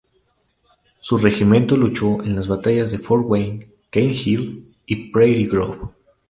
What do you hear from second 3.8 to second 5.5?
Cane Hill y Prairie